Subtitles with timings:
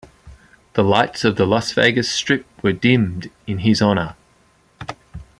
[0.73, 4.15] The lights of the Las Vegas Strip were dimmed in his honor.